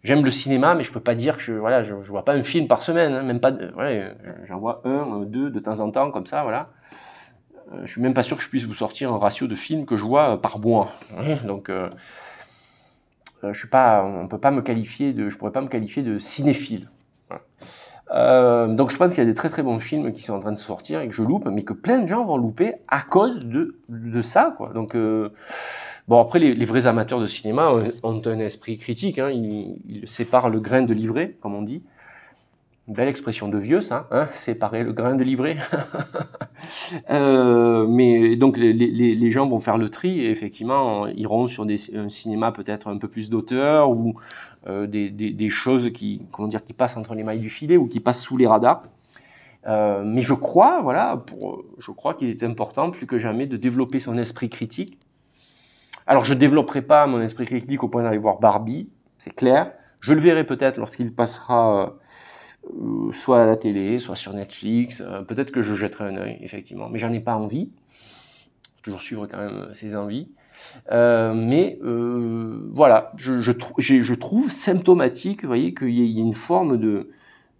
j'aime 0.03 0.25
le 0.25 0.31
cinéma, 0.31 0.75
mais 0.75 0.85
je 0.85 0.93
peux 0.93 1.01
pas 1.01 1.15
dire 1.15 1.37
que 1.37 1.43
je, 1.43 1.53
voilà, 1.53 1.85
je, 1.85 1.95
vois 1.95 2.25
pas 2.25 2.35
un 2.35 2.43
film 2.43 2.67
par 2.67 2.83
semaine, 2.83 3.13
hein, 3.13 3.23
même 3.23 3.41
pas, 3.41 3.53
voilà, 3.75 4.13
j'en 4.47 4.59
vois 4.59 4.83
un, 4.85 5.21
deux 5.21 5.51
de 5.51 5.61
temps 5.61 5.81
en 5.81 5.91
temps 5.91 6.11
comme 6.11 6.27
ça, 6.27 6.43
voilà. 6.43 6.71
Euh, 7.73 7.83
je 7.85 7.91
suis 7.91 8.01
même 8.01 8.15
pas 8.15 8.23
sûr 8.23 8.37
que 8.37 8.43
je 8.43 8.49
puisse 8.49 8.65
vous 8.65 8.75
sortir 8.75 9.13
un 9.13 9.19
ratio 9.19 9.47
de 9.47 9.55
films 9.55 9.87
que 9.87 9.97
je 9.97 10.05
vois 10.05 10.41
par 10.41 10.59
mois. 10.59 10.93
Donc 11.45 11.69
euh, 11.69 11.89
euh, 13.45 13.53
je 13.53 13.59
suis 13.59 13.69
pas, 13.69 14.05
on 14.05 14.29
peut 14.29 14.39
pas 14.39 14.51
me 14.51 14.63
qualifier 14.63 15.13
de, 15.13 15.29
je 15.29 15.37
pourrais 15.37 15.53
pas 15.53 15.61
me 15.61 15.69
qualifier 15.69 16.03
de 16.03 16.19
cinéphile. 16.19 16.89
Euh, 18.11 18.67
donc 18.69 18.91
je 18.91 18.97
pense 18.97 19.15
qu'il 19.15 19.25
y 19.25 19.27
a 19.27 19.31
des 19.31 19.35
très 19.35 19.49
très 19.49 19.63
bons 19.63 19.79
films 19.79 20.13
qui 20.13 20.23
sont 20.23 20.35
en 20.35 20.41
train 20.41 20.53
de 20.53 20.59
sortir 20.59 21.01
et 21.01 21.09
que 21.09 21.15
je 21.15 21.23
loupe, 21.23 21.47
mais 21.47 21.63
que 21.63 21.73
plein 21.73 21.99
de 22.01 22.07
gens 22.07 22.25
vont 22.25 22.37
louper 22.37 22.75
à 22.89 23.01
cause 23.01 23.41
de, 23.41 23.77
de 23.89 24.21
ça. 24.21 24.55
Quoi. 24.57 24.73
Donc 24.75 24.95
euh, 24.95 25.31
bon 26.09 26.21
après 26.21 26.39
les, 26.39 26.65
vrais 26.65 26.87
amateurs 26.87 27.21
de 27.21 27.27
cinéma 27.27 27.73
ont 28.03 28.23
un 28.25 28.39
esprit 28.39 28.79
critique, 28.79 29.19
hein, 29.19 29.31
ils, 29.31 30.03
séparent 30.07 30.51
le 30.51 30.61
grain 30.61 30.83
de 30.83 30.95
livret, 30.95 31.37
comme 31.41 31.55
on 31.55 31.63
dit. 31.63 31.83
Belle 32.89 33.09
expression 33.09 33.49
de 33.49 33.59
vieux, 33.59 33.81
ça, 33.81 34.09
hein, 34.11 34.29
séparer 34.33 34.83
le 34.83 34.93
grain 34.93 35.15
de 35.15 35.23
livret. 35.23 35.57
euh, 37.11 37.87
mais 37.87 38.35
donc 38.35 38.57
les, 38.59 39.31
gens 39.31 39.49
vont 39.49 39.59
faire 39.59 39.79
le 39.79 39.89
tri 39.89 40.19
et 40.19 40.31
effectivement 40.31 41.07
iront 41.07 41.47
sur 41.47 41.65
un 41.65 42.09
cinéma 42.09 42.51
peut-être 42.51 42.89
un 42.89 42.99
peu 42.99 43.07
plus 43.07 43.31
d'auteur 43.31 43.91
ou 43.91 44.17
euh, 44.67 44.87
des, 44.89 45.51
choses 45.51 45.93
qui, 45.93 46.23
comment 46.33 46.49
dire, 46.49 46.65
qui 46.65 46.73
passent 46.73 46.97
entre 46.97 47.15
les 47.15 47.23
mailles 47.23 47.39
du 47.39 47.51
filet 47.51 47.77
ou 47.77 47.87
qui 47.87 48.01
passent 48.01 48.23
sous 48.23 48.37
les 48.37 48.49
radars. 48.49 48.83
Euh, 49.67 50.03
mais 50.05 50.23
je 50.23 50.35
crois, 50.35 50.81
voilà, 50.83 51.19
je 51.79 51.91
crois 51.93 52.15
qu'il 52.15 52.29
est 52.29 52.43
important 52.43 52.91
plus 52.91 53.07
que 53.07 53.19
jamais 53.19 53.47
de 53.47 53.57
développer 53.57 54.01
son 54.01 54.15
esprit 54.15 54.49
critique. 54.49 54.99
Alors 56.07 56.25
je 56.25 56.35
développerai 56.35 56.83
pas 56.83 57.07
mon 57.07 57.21
esprit 57.21 57.45
critique 57.47 57.83
au 57.83 57.89
point 57.89 58.03
d'aller 58.03 58.19
voir 58.19 58.39
Barbie, 58.41 58.89
c'est 59.19 59.35
clair. 59.35 59.73
Je 60.01 60.13
le 60.13 60.21
verrai 60.21 60.45
peut-être 60.45 60.77
lorsqu'il 60.79 61.15
passera 61.15 61.97
euh, 62.65 63.13
soit 63.13 63.43
à 63.43 63.47
la 63.47 63.57
télé, 63.57 63.99
soit 63.99 64.17
sur 64.17 64.33
Netflix. 64.33 65.01
Euh, 65.01 65.23
peut-être 65.23 65.51
que 65.51 65.63
je 65.63 65.75
jetterai 65.75 66.05
un 66.05 66.17
œil, 66.17 66.39
effectivement. 66.41 66.89
Mais 66.89 66.99
j'en 66.99 67.13
ai 67.13 67.21
pas 67.21 67.37
envie. 67.37 67.71
Toujours 68.83 69.01
suivre 69.01 69.27
quand 69.27 69.39
même 69.39 69.71
ses 69.75 69.95
envies. 69.95 70.29
Euh, 70.91 71.35
mais 71.35 71.79
euh, 71.83 72.69
voilà, 72.73 73.13
je, 73.17 74.13
trouve 74.13 74.51
symptomatique, 74.51 75.43
vous 75.43 75.49
voyez, 75.49 75.75
qu'il 75.75 75.91
y, 75.91 76.19
a 76.19 76.21
une 76.21 76.35
forme 76.35 76.79
de, 76.79 77.11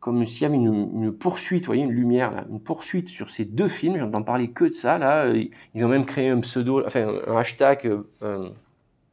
comme 0.03 0.27
s'il 0.27 0.43
y 0.43 0.45
avait 0.45 0.57
une, 0.57 1.13
poursuite, 1.13 1.65
voyez, 1.65 1.85
une 1.85 1.93
lumière, 1.93 2.45
une 2.51 2.61
poursuite 2.61 3.09
sur 3.09 3.31
ces 3.31 3.47
deux 3.47 3.69
films. 3.69 3.97
J'entends 3.97 4.23
parler 4.23 4.51
que 4.51 4.65
de 4.65 4.75
ça, 4.75 4.99
là. 4.99 5.33
Ils 5.75 5.85
ont 5.85 5.89
même 5.89 6.05
créé 6.05 6.29
un 6.29 6.41
pseudo, 6.41 6.85
enfin, 6.85 7.07
un 7.27 7.37
hashtag 7.37 7.91
euh, 8.23 8.51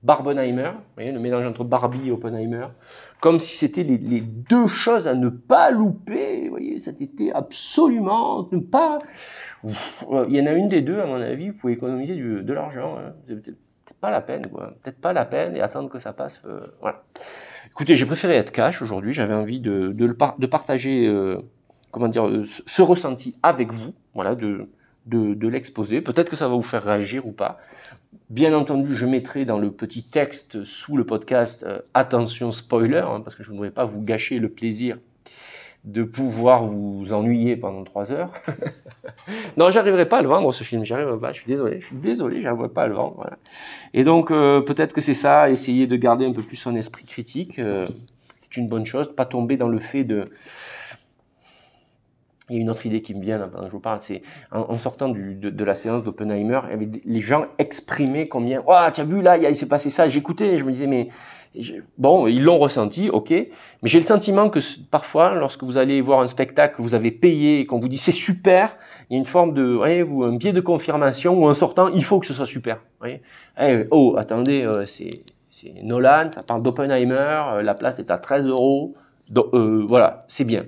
Barbenheimer, 0.04 0.72
voyez, 0.96 1.12
le 1.12 1.20
mélange 1.20 1.46
entre 1.46 1.64
Barbie 1.64 2.08
et 2.08 2.12
Oppenheimer 2.12 2.66
comme 3.20 3.40
si 3.40 3.58
c'était 3.58 3.84
les, 3.84 4.22
deux 4.22 4.68
choses 4.68 5.08
à 5.08 5.14
ne 5.14 5.30
pas 5.30 5.72
louper. 5.72 6.44
Vous 6.44 6.52
voyez, 6.52 6.80
c'était 6.80 7.32
absolument 7.34 8.48
ne 8.52 8.60
pas. 8.60 9.00
Il 9.64 10.36
y 10.36 10.42
en 10.42 10.46
a 10.46 10.54
une 10.54 10.68
des 10.68 10.82
deux, 10.82 11.00
à 11.00 11.06
mon 11.06 11.22
avis, 11.22 11.50
vous 11.50 11.58
pouvez 11.58 11.74
économiser 11.74 12.16
de 12.16 12.54
l'argent. 12.54 12.98
Hein. 12.98 13.14
C'est 13.28 13.36
peut-être 13.36 14.00
pas 14.00 14.12
la 14.12 14.22
peine, 14.22 14.46
quoi. 14.48 14.74
Peut-être 14.82 15.02
pas 15.02 15.14
la 15.14 15.26
peine 15.26 15.56
et 15.56 15.62
attendre 15.62 15.90
que 15.90 16.00
ça 16.00 16.14
passe. 16.14 16.42
Euh, 16.46 16.62
voilà. 16.80 17.04
Écoutez, 17.68 17.96
j'ai 17.96 18.06
préféré 18.06 18.36
être 18.36 18.52
cash 18.52 18.82
aujourd'hui. 18.82 19.14
J'avais 19.14 19.34
envie 19.34 19.60
de, 19.60 19.92
de, 19.94 20.06
le 20.06 20.16
de 20.38 20.46
partager, 20.46 21.08
euh, 21.08 21.38
comment 21.92 22.08
dire, 22.08 22.28
euh, 22.28 22.46
ce 22.66 22.82
ressenti 22.82 23.36
avec 23.44 23.72
vous. 23.72 23.94
Voilà, 24.14 24.36
de, 24.36 24.68
de, 25.06 25.48
l'exposer. 25.48 26.02
Peut-être 26.02 26.30
que 26.30 26.36
ça 26.36 26.48
va 26.48 26.56
vous 26.56 26.62
faire 26.62 26.84
réagir 26.84 27.26
ou 27.26 27.32
pas. 27.32 27.60
Bien 28.30 28.54
entendu, 28.54 28.96
je 28.96 29.06
mettrai 29.06 29.46
dans 29.46 29.58
le 29.58 29.72
petit 29.72 30.04
texte 30.04 30.64
sous 30.64 30.98
le 30.98 31.06
podcast 31.06 31.64
euh, 31.64 31.80
attention 31.94 32.52
spoiler, 32.52 32.98
hein, 32.98 33.22
parce 33.22 33.36
que 33.36 33.44
je 33.44 33.50
ne 33.50 33.56
voudrais 33.56 33.72
pas 33.72 33.86
vous 33.86 34.02
gâcher 34.02 34.40
le 34.40 34.50
plaisir 34.50 34.98
de 35.86 36.04
pouvoir 36.04 36.66
vous 36.66 37.14
ennuyer 37.14 37.56
pendant 37.56 37.84
trois 37.84 38.12
heures. 38.12 38.32
non, 39.58 39.70
j'arriverai 39.70 40.08
pas 40.08 40.18
à 40.18 40.22
le 40.22 40.28
vendre 40.28 40.52
ce 40.52 40.64
film, 40.64 40.84
j'arriverai 40.84 41.18
pas, 41.18 41.32
je 41.32 41.40
suis 41.40 41.48
désolé, 41.48 41.80
je 41.80 41.86
suis 41.86 41.96
désolé, 41.96 42.42
j'arriverai 42.42 42.70
pas 42.70 42.84
à 42.84 42.88
le 42.88 42.96
vendre. 42.96 43.16
Voilà. 43.16 43.38
Et 43.94 44.04
donc 44.04 44.32
euh, 44.32 44.62
peut-être 44.62 44.94
que 44.94 45.02
c'est 45.02 45.14
ça, 45.14 45.50
essayer 45.50 45.88
de 45.88 45.96
garder 45.96 46.26
un 46.26 46.34
peu 46.34 46.44
plus 46.44 46.58
son 46.58 46.76
esprit 46.76 47.06
critique, 47.06 47.60
euh, 47.60 47.88
c'est 48.36 48.58
une 48.58 48.68
bonne 48.68 48.86
chose, 48.86 49.14
pas 49.16 49.26
tomber 49.26 49.56
dans 49.56 49.70
le 49.70 49.80
fait 49.80 50.04
de 50.04 50.26
il 52.50 52.56
y 52.56 52.60
a 52.60 52.62
une 52.62 52.70
autre 52.70 52.86
idée 52.86 53.02
qui 53.02 53.14
me 53.14 53.22
vient 53.22 53.50
je 53.64 53.72
vous 53.72 53.80
parle, 53.80 54.00
c'est 54.02 54.24
en, 54.52 54.78
sortant 54.78 55.10
de, 55.10 55.64
la 55.64 55.76
séance 55.76 56.04
d'Oppenheimer, 56.04 56.62
les 57.06 57.20
gens 57.20 57.46
exprimaient 57.60 58.28
combien, 58.28 58.64
oh, 58.66 58.76
tu 58.92 59.02
as 59.02 59.04
vu 59.04 59.22
là, 59.22 59.38
il 59.38 59.56
s'est 59.56 59.68
passé 59.68 59.92
ça, 59.92 60.08
j'écoutais, 60.08 60.58
je 60.58 60.64
me 60.64 60.72
disais, 60.72 60.88
mais 60.88 61.10
bon, 61.98 62.28
ils 62.28 62.44
l'ont 62.44 62.58
ressenti, 62.58 63.10
ok, 63.10 63.30
mais 63.32 63.90
j'ai 63.90 64.00
le 64.00 64.06
sentiment 64.06 64.50
que 64.50 64.60
parfois, 64.90 65.36
lorsque 65.36 65.64
vous 65.64 65.78
allez 65.78 66.02
voir 66.02 66.22
un 66.22 66.28
spectacle 66.28 66.78
que 66.78 66.82
vous 66.82 66.96
avez 66.96 67.12
payé 67.12 67.60
et 67.60 67.66
qu'on 67.66 67.80
vous 67.80 67.88
dit 67.88 67.98
c'est 67.98 68.12
super, 68.12 68.76
il 69.10 69.14
y 69.14 69.16
a 69.16 69.20
une 69.20 69.26
forme 69.26 69.54
de, 69.54 69.64
voyez, 69.64 70.02
un 70.02 70.36
biais 70.36 70.54
de 70.54 70.62
confirmation 70.62 71.34
ou 71.40 71.48
en 71.48 71.54
sortant, 71.54 71.88
il 71.90 72.04
faut 72.04 72.20
que 72.20 72.28
ce 72.28 72.34
soit 72.34 72.46
super. 72.46 72.80
Voyez 73.00 73.22
eh, 73.60 73.86
oh, 73.92 74.16
attendez, 74.18 74.64
euh, 74.64 74.86
c'est 74.86 75.10
Nolan, 75.84 76.30
ça 76.30 76.44
parle 76.44 76.62
d'Oppenheimer, 76.62 77.42
euh, 77.54 77.62
la 77.62 77.74
place 77.74 78.00
est 78.00 78.12
à 78.12 78.18
13 78.18 78.48
euros, 78.48 78.94
euh, 79.36 79.86
voilà, 79.88 80.26
c'est 80.28 80.46
bien. 80.46 80.66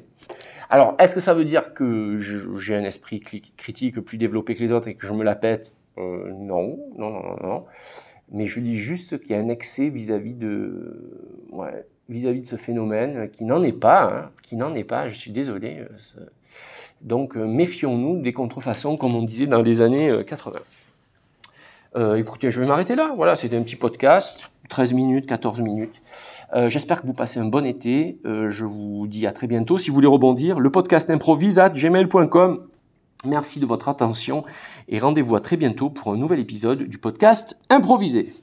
Alors, 0.69 0.95
est-ce 0.99 1.13
que 1.13 1.19
ça 1.19 1.33
veut 1.33 1.43
dire 1.43 1.73
que 1.73 2.19
j'ai 2.59 2.75
un 2.75 2.83
esprit 2.83 3.19
critique 3.19 3.99
plus 3.99 4.17
développé 4.17 4.53
que 4.55 4.61
les 4.61 4.71
autres 4.71 4.87
et 4.87 4.95
que 4.95 5.05
je 5.05 5.11
me 5.11 5.23
la 5.23 5.35
pète? 5.35 5.69
Euh, 5.97 6.31
Non, 6.33 6.77
non, 6.97 7.09
non, 7.09 7.35
non, 7.43 7.65
Mais 8.31 8.45
je 8.45 8.59
dis 8.61 8.77
juste 8.77 9.19
qu'il 9.19 9.31
y 9.31 9.39
a 9.39 9.41
un 9.41 9.49
excès 9.49 9.89
vis-à-vis 9.89 10.33
de, 10.33 11.47
ouais, 11.51 11.85
vis-à-vis 12.11 12.41
de 12.41 12.45
ce 12.45 12.55
phénomène 12.55 13.29
qui 13.31 13.43
n'en 13.43 13.63
est 13.63 13.73
pas, 13.73 14.03
hein, 14.03 14.29
qui 14.41 14.55
n'en 14.55 14.73
est 14.73 14.83
pas. 14.83 15.09
Je 15.09 15.15
suis 15.15 15.31
désolé. 15.31 15.79
Euh, 15.79 16.25
donc, 17.01 17.35
euh, 17.35 17.45
méfions-nous 17.45 18.21
des 18.21 18.31
contrefaçons, 18.31 18.95
comme 18.95 19.13
on 19.15 19.23
disait 19.23 19.47
dans 19.47 19.61
les 19.61 19.81
années 19.81 20.13
80. 20.25 20.59
Euh, 21.97 22.15
écoutez, 22.15 22.51
je 22.51 22.61
vais 22.61 22.67
m'arrêter 22.67 22.95
là. 22.95 23.11
Voilà, 23.15 23.35
c'était 23.35 23.57
un 23.57 23.63
petit 23.63 23.75
podcast, 23.75 24.51
13 24.69 24.93
minutes, 24.93 25.25
14 25.25 25.59
minutes. 25.61 25.95
J'espère 26.67 27.01
que 27.01 27.07
vous 27.07 27.13
passez 27.13 27.39
un 27.39 27.45
bon 27.45 27.65
été. 27.65 28.17
Je 28.25 28.65
vous 28.65 29.07
dis 29.07 29.25
à 29.25 29.31
très 29.31 29.47
bientôt. 29.47 29.77
Si 29.77 29.89
vous 29.89 29.95
voulez 29.95 30.07
rebondir, 30.07 30.59
le 30.59 30.69
podcast 30.69 31.09
improvise 31.09 31.59
at 31.59 31.69
gmail.com. 31.69 32.67
Merci 33.25 33.59
de 33.59 33.65
votre 33.65 33.87
attention 33.87 34.43
et 34.87 34.97
rendez-vous 34.99 35.35
à 35.35 35.41
très 35.41 35.57
bientôt 35.57 35.89
pour 35.89 36.11
un 36.11 36.17
nouvel 36.17 36.39
épisode 36.39 36.83
du 36.83 36.97
podcast 36.97 37.55
Improvisé. 37.69 38.33